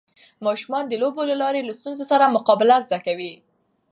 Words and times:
ماشومان 0.45 0.83
د 0.87 0.93
لوبو 1.01 1.21
له 1.29 1.35
لارې 1.41 1.61
له 1.65 1.73
ستونزو 1.79 2.03
سره 2.11 2.33
مقابله 2.35 2.75
زده 2.85 2.99
کوي. 3.05 3.33